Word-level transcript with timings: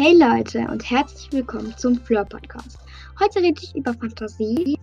Hey 0.00 0.16
Leute 0.16 0.60
und 0.70 0.88
herzlich 0.88 1.26
willkommen 1.32 1.76
zum 1.76 1.96
Fleur 1.96 2.24
Podcast. 2.24 2.78
Heute 3.18 3.40
rede 3.40 3.60
ich 3.60 3.74
über 3.74 3.92
Fantasie. 3.94 4.78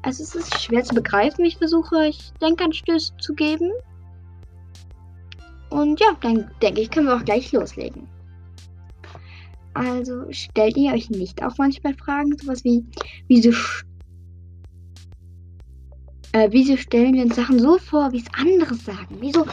Also 0.00 0.22
es 0.22 0.34
ist 0.34 0.62
schwer 0.62 0.82
zu 0.82 0.94
begreifen. 0.94 1.44
Ich 1.44 1.58
versuche 1.58 1.94
euch 1.96 2.32
Denkanstöße 2.40 3.12
zu 3.18 3.34
geben. 3.34 3.70
Und 5.68 6.00
ja, 6.00 6.16
dann 6.22 6.50
denke 6.62 6.80
ich, 6.80 6.90
können 6.90 7.08
wir 7.08 7.16
auch 7.16 7.24
gleich 7.26 7.52
loslegen. 7.52 8.08
Also 9.74 10.24
stellt 10.30 10.78
ihr 10.78 10.94
euch 10.94 11.10
nicht 11.10 11.44
auch 11.44 11.58
manchmal 11.58 11.92
Fragen, 11.92 12.34
sowas 12.38 12.64
wie, 12.64 12.86
wieso, 13.26 13.50
äh, 16.32 16.48
wieso 16.50 16.78
stellen 16.78 17.12
wir 17.12 17.24
uns 17.24 17.36
Sachen 17.36 17.58
so 17.58 17.76
vor, 17.76 18.12
wie 18.12 18.20
es 18.20 18.32
andere 18.32 18.76
sagen? 18.76 19.18
Wieso 19.20 19.44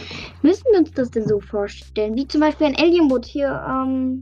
müssen 0.42 0.64
wir 0.72 0.80
uns 0.80 0.94
das 0.94 1.12
denn 1.12 1.28
so 1.28 1.42
vorstellen? 1.42 2.16
Wie 2.16 2.30
zum 2.30 2.40
Beispiel 2.40 2.68
ein 2.68 2.78
Alienboot 2.78 3.26
hier, 3.26 3.62
ähm, 3.68 4.22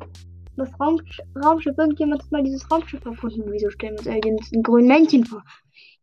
das 0.55 0.69
Raum, 0.79 1.01
Raumschiff, 1.43 1.77
irgendjemand 1.77 2.23
hat 2.23 2.31
mal 2.31 2.43
dieses 2.43 2.69
Raumschiff 2.69 3.03
erfunden. 3.05 3.43
Wieso 3.47 3.69
stellen 3.69 3.93
wir 3.93 3.99
uns 3.99 4.07
Aliens 4.07 4.51
ein 4.53 4.63
grünen 4.63 4.87
Männchen 4.87 5.25
vor? 5.25 5.43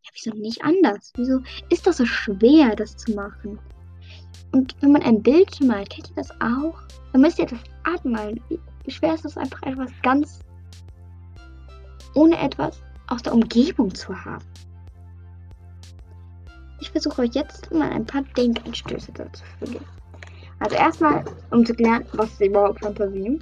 Ja, 0.03 0.11
wieso 0.13 0.37
nicht 0.37 0.63
anders? 0.63 1.13
Wieso 1.15 1.39
ist 1.69 1.87
das 1.87 1.97
so 1.97 2.05
schwer, 2.05 2.75
das 2.75 2.97
zu 2.97 3.13
machen? 3.13 3.59
Und 4.51 4.75
wenn 4.81 4.91
man 4.91 5.03
ein 5.03 5.21
Bild 5.21 5.61
malt, 5.61 5.89
kennt 5.89 6.09
ihr 6.09 6.15
das 6.15 6.31
auch? 6.41 6.75
Dann 7.11 7.21
müsst 7.21 7.39
ihr 7.39 7.45
das 7.45 7.59
abmalen. 7.83 8.41
Wie 8.49 8.91
schwer 8.91 9.13
ist 9.13 9.25
das 9.25 9.37
einfach 9.37 9.61
etwas 9.63 9.91
ganz 10.01 10.39
ohne 12.15 12.37
etwas 12.37 12.81
aus 13.07 13.21
der 13.21 13.33
Umgebung 13.33 13.93
zu 13.93 14.13
haben? 14.25 14.43
Ich 16.81 16.89
versuche 16.89 17.21
euch 17.21 17.35
jetzt 17.35 17.71
mal 17.71 17.89
ein 17.91 18.05
paar 18.05 18.23
Denkanstöße 18.35 19.11
dazu 19.13 19.43
zu 19.59 19.71
geben. 19.71 19.85
Also 20.59 20.75
erstmal, 20.75 21.23
um 21.51 21.65
zu 21.65 21.73
klären, 21.73 22.05
was 22.13 22.31
ist 22.33 22.41
überhaupt 22.41 22.79
Fantasie? 22.79 23.39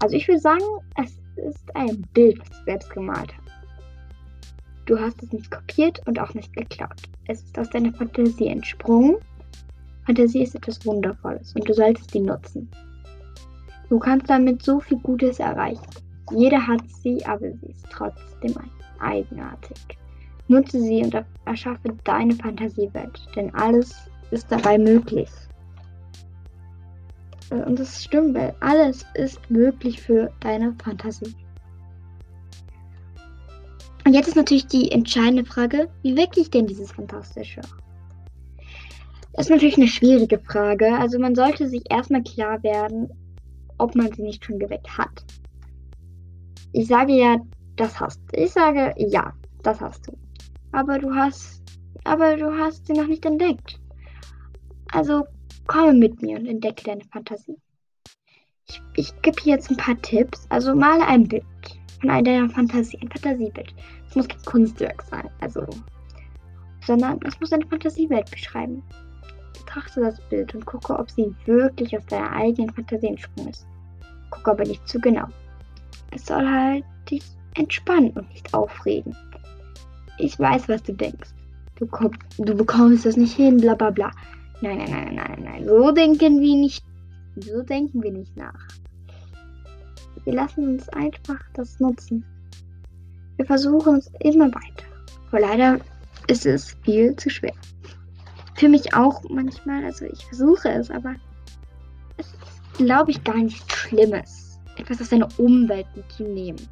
Also 0.00 0.16
ich 0.16 0.28
würde 0.28 0.40
sagen, 0.40 0.64
es 0.96 1.18
ist 1.36 1.76
ein 1.76 2.02
Bild, 2.12 2.38
was 2.40 2.50
du 2.50 2.64
selbst 2.64 2.90
gemalt 2.90 3.32
hast. 3.36 3.44
Du 4.86 4.98
hast 4.98 5.22
es 5.22 5.32
nicht 5.32 5.50
kopiert 5.50 6.00
und 6.06 6.18
auch 6.18 6.34
nicht 6.34 6.54
geklaut. 6.54 7.00
Es 7.26 7.42
ist 7.42 7.58
aus 7.58 7.70
deiner 7.70 7.92
Fantasie 7.92 8.48
entsprungen. 8.48 9.16
Fantasie 10.04 10.42
ist 10.42 10.54
etwas 10.54 10.84
Wundervolles 10.84 11.54
und 11.54 11.66
du 11.66 11.72
solltest 11.72 12.10
sie 12.10 12.20
nutzen. 12.20 12.68
Du 13.88 13.98
kannst 13.98 14.28
damit 14.28 14.62
so 14.62 14.80
viel 14.80 14.98
Gutes 14.98 15.38
erreichen. 15.38 15.86
Jeder 16.32 16.66
hat 16.66 16.82
sie, 17.02 17.24
aber 17.24 17.50
sie 17.52 17.66
ist 17.66 17.86
trotzdem 17.90 18.54
eigenartig. 18.98 19.78
Nutze 20.48 20.80
sie 20.80 21.02
und 21.02 21.16
erschaffe 21.46 21.96
deine 22.04 22.34
Fantasiewelt, 22.34 23.26
denn 23.34 23.54
alles 23.54 23.94
ist 24.30 24.50
dabei 24.50 24.76
möglich. 24.76 25.30
Äh, 27.50 27.56
und 27.56 27.78
das 27.78 28.02
stimmt, 28.02 28.34
weil 28.34 28.54
alles 28.60 29.04
ist 29.14 29.50
möglich 29.50 30.00
für 30.00 30.30
deine 30.40 30.74
Fantasie. 30.82 31.34
Und 34.06 34.12
jetzt 34.12 34.28
ist 34.28 34.36
natürlich 34.36 34.66
die 34.66 34.92
entscheidende 34.92 35.44
Frage, 35.44 35.88
wie 36.02 36.16
wecke 36.16 36.40
ich 36.40 36.50
denn 36.50 36.66
dieses 36.66 36.92
Fantastische? 36.92 37.62
Das 39.32 39.46
ist 39.46 39.50
natürlich 39.50 39.78
eine 39.78 39.88
schwierige 39.88 40.38
Frage. 40.38 40.94
Also 40.98 41.18
man 41.18 41.34
sollte 41.34 41.68
sich 41.68 41.82
erstmal 41.90 42.22
klar 42.22 42.62
werden, 42.62 43.08
ob 43.78 43.94
man 43.94 44.12
sie 44.12 44.22
nicht 44.22 44.44
schon 44.44 44.58
geweckt 44.58 44.96
hat. 44.96 45.24
Ich 46.72 46.86
sage 46.86 47.14
ja, 47.14 47.38
das 47.76 47.98
hast 47.98 48.20
du. 48.28 48.40
Ich 48.40 48.52
sage 48.52 48.94
ja, 48.98 49.32
das 49.62 49.80
hast 49.80 50.06
du. 50.06 50.12
Aber 50.72 50.98
du 50.98 51.14
hast, 51.14 51.62
aber 52.04 52.36
du 52.36 52.52
hast 52.56 52.86
sie 52.86 52.92
noch 52.92 53.06
nicht 53.06 53.24
entdeckt. 53.24 53.80
Also 54.92 55.24
Komme 55.66 55.94
mit 55.94 56.22
mir 56.22 56.38
und 56.38 56.46
entdecke 56.46 56.84
deine 56.84 57.04
Fantasie. 57.04 57.56
Ich, 58.68 58.82
ich 58.96 59.22
gebe 59.22 59.40
hier 59.42 59.54
jetzt 59.54 59.70
ein 59.70 59.76
paar 59.76 60.00
Tipps. 60.02 60.46
Also 60.50 60.74
male 60.74 61.06
ein 61.06 61.26
Bild 61.26 61.44
von 62.00 62.24
deiner 62.24 62.48
Fantasie, 62.50 62.98
ein 63.00 63.10
Fantasiebild. 63.10 63.74
Es 64.08 64.14
muss 64.14 64.28
kein 64.28 64.42
Kunstwerk 64.44 65.02
sein, 65.02 65.28
also, 65.40 65.66
sondern 66.86 67.18
es 67.26 67.38
muss 67.40 67.52
eine 67.52 67.66
Fantasiewelt 67.66 68.30
beschreiben. 68.30 68.82
Betrachte 69.58 70.00
das 70.00 70.20
Bild 70.28 70.54
und 70.54 70.66
gucke, 70.66 70.98
ob 70.98 71.10
sie 71.10 71.34
wirklich 71.46 71.96
aus 71.96 72.04
deiner 72.06 72.32
eigenen 72.32 72.72
Fantasie 72.74 73.08
entsprungen 73.08 73.50
ist. 73.50 73.66
Gucke 74.30 74.50
aber 74.50 74.64
nicht 74.64 74.86
zu 74.86 75.00
genau. 75.00 75.26
Es 76.10 76.26
soll 76.26 76.46
halt 76.46 76.84
dich 77.10 77.24
entspannen 77.54 78.10
und 78.10 78.28
nicht 78.30 78.52
aufregen. 78.52 79.16
Ich 80.18 80.38
weiß, 80.38 80.68
was 80.68 80.82
du 80.82 80.92
denkst. 80.92 81.30
Du, 81.76 81.86
komm, 81.86 82.12
du 82.38 82.54
bekommst 82.54 83.04
das 83.04 83.16
nicht 83.16 83.34
hin, 83.34 83.56
bla 83.56 83.74
bla 83.74 83.90
bla. 83.90 84.10
Nein, 84.60 84.78
nein, 84.78 84.90
nein, 84.90 85.14
nein, 85.14 85.42
nein. 85.42 85.66
So 85.66 85.90
denken 85.92 86.40
wir 86.40 86.56
nicht. 86.56 86.84
So 87.36 87.62
denken 87.62 88.02
wir 88.02 88.12
nicht 88.12 88.36
nach. 88.36 88.68
Wir 90.24 90.34
lassen 90.34 90.74
uns 90.74 90.88
einfach 90.90 91.40
das 91.54 91.80
nutzen. 91.80 92.24
Wir 93.36 93.44
versuchen 93.44 93.96
es 93.96 94.10
immer 94.20 94.46
weiter. 94.46 94.84
Aber 95.28 95.40
leider 95.40 95.80
ist 96.28 96.46
es 96.46 96.76
viel 96.84 97.14
zu 97.16 97.28
schwer. 97.28 97.54
Für 98.54 98.68
mich 98.68 98.94
auch 98.94 99.22
manchmal. 99.28 99.84
Also 99.84 100.06
ich 100.06 100.24
versuche 100.26 100.70
es, 100.70 100.90
aber 100.90 101.16
es 102.16 102.26
ist, 102.28 102.78
glaube 102.78 103.10
ich, 103.10 103.22
gar 103.24 103.36
nichts 103.36 103.74
Schlimmes. 103.74 104.60
Etwas 104.76 105.00
aus 105.00 105.10
deiner 105.10 105.28
Umwelt 105.38 105.86
mitzunehmen. 105.94 106.68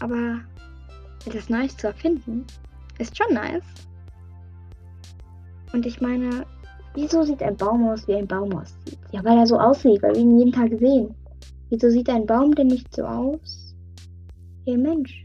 Aber 0.00 0.40
etwas 1.26 1.48
Neues 1.48 1.76
zu 1.76 1.88
erfinden, 1.88 2.46
ist 2.98 3.16
schon 3.16 3.34
nice. 3.34 3.64
Und 5.74 5.86
ich 5.86 6.00
meine, 6.00 6.46
wieso 6.94 7.24
sieht 7.24 7.42
ein 7.42 7.56
Baum 7.56 7.88
aus, 7.88 8.06
wie 8.06 8.14
ein 8.14 8.28
Baum 8.28 8.54
aussieht? 8.54 8.96
Ja, 9.10 9.24
weil 9.24 9.36
er 9.36 9.46
so 9.48 9.58
aussieht, 9.58 10.00
weil 10.04 10.14
wir 10.14 10.20
ihn 10.20 10.38
jeden 10.38 10.52
Tag 10.52 10.70
sehen. 10.78 11.12
Wieso 11.68 11.90
sieht 11.90 12.08
ein 12.08 12.26
Baum 12.26 12.54
denn 12.54 12.68
nicht 12.68 12.94
so 12.94 13.02
aus 13.02 13.74
wie 14.64 14.74
ein 14.74 14.82
Mensch? 14.82 15.24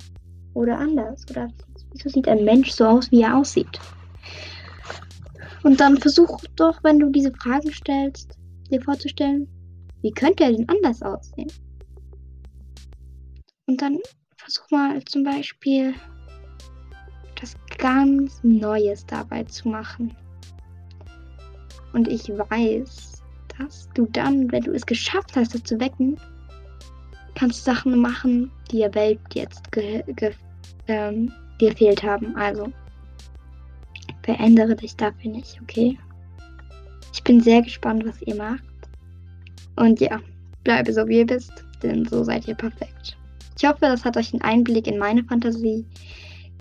Oder 0.56 0.80
anders? 0.80 1.24
Oder 1.30 1.50
wieso 1.94 2.10
sieht 2.10 2.28
ein 2.28 2.46
Mensch 2.46 2.72
so 2.72 2.84
aus, 2.84 3.12
wie 3.12 3.22
er 3.22 3.38
aussieht? 3.38 3.80
Und 5.62 5.80
dann 5.80 5.98
versuch 5.98 6.42
doch, 6.56 6.84
wenn 6.84 6.98
du 6.98 7.12
diese 7.12 7.32
Fragen 7.32 7.72
stellst, 7.72 8.36
dir 8.72 8.82
vorzustellen, 8.82 9.48
wie 10.02 10.12
könnte 10.12 10.46
er 10.46 10.54
denn 10.54 10.68
anders 10.68 11.04
aussehen? 11.04 11.52
Und 13.68 13.80
dann 13.84 14.00
versuch 14.36 14.72
mal 14.72 15.04
zum 15.04 15.24
Beispiel 15.24 15.94
etwas 17.36 17.56
ganz 17.78 18.40
Neues 18.42 19.06
dabei 19.06 19.44
zu 19.44 19.70
machen. 19.70 20.16
Und 21.94 22.08
ich 22.08 22.30
weiß, 22.30 23.22
dass 23.58 23.90
du 23.94 24.08
dann, 24.12 24.52
wenn 24.52 24.64
du 24.64 24.72
es 24.72 24.86
geschafft 24.86 25.36
hast, 25.36 25.54
das 25.54 25.64
zu 25.64 25.80
wecken, 25.80 26.18
kannst 27.36 27.66
du 27.66 27.72
Sachen 27.72 27.98
machen, 28.00 28.52
die 28.72 28.80
der 28.80 28.94
Welt 28.96 29.20
jetzt 29.34 29.72
ge 29.72 30.04
ge 30.16 30.32
ähm, 30.88 31.32
dir 31.60 31.76
fehlt 31.76 32.04
haben. 32.04 32.36
Also 32.36 32.72
verändere 34.24 34.76
dich 34.76 34.96
dafür 34.96 35.32
nicht, 35.32 35.60
okay? 35.62 35.98
Ich 37.14 37.24
bin 37.24 37.42
sehr 37.42 37.62
gespannt, 37.62 38.06
was 38.06 38.22
ihr 38.22 38.36
macht. 38.36 38.64
Und 39.76 40.00
ja, 40.00 40.20
bleibe 40.64 40.94
so 40.94 41.08
wie 41.08 41.20
ihr 41.20 41.26
bist, 41.26 41.66
denn 41.82 42.06
so 42.06 42.24
seid 42.24 42.48
ihr 42.48 42.56
perfekt. 42.56 43.18
Ich 43.58 43.68
hoffe, 43.68 43.82
das 43.82 44.06
hat 44.06 44.18
euch 44.18 44.34
einen 44.34 44.42
Einblick 44.42 44.88
in 44.88 44.98
meine 44.98 45.24
Fantasie 45.24 45.86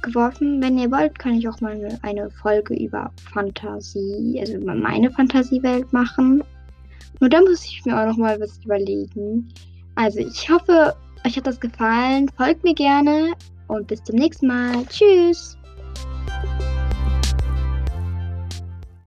geworfen. 0.03 0.62
Wenn 0.62 0.78
ihr 0.78 0.91
wollt, 0.91 1.19
kann 1.19 1.34
ich 1.34 1.48
auch 1.48 1.60
mal 1.60 1.98
eine 2.03 2.31
Folge 2.31 2.75
über 2.75 3.10
Fantasie, 3.32 4.38
also 4.41 4.54
über 4.54 4.75
meine 4.75 5.10
Fantasiewelt 5.10 5.92
machen. 5.92 6.42
Nur 7.20 7.31
da 7.31 7.41
muss 7.41 7.64
ich 7.64 7.84
mir 7.84 7.98
auch 8.00 8.06
noch 8.06 8.16
mal 8.16 8.41
was 8.41 8.58
überlegen. 8.64 9.48
Also 9.94 10.20
ich 10.20 10.48
hoffe, 10.48 10.94
euch 11.26 11.37
hat 11.37 11.47
das 11.47 11.60
gefallen. 11.60 12.28
Folgt 12.37 12.64
mir 12.64 12.75
gerne 12.75 13.32
und 13.66 13.87
bis 13.87 14.03
zum 14.04 14.16
nächsten 14.16 14.47
Mal. 14.47 14.84
Tschüss. 14.87 15.58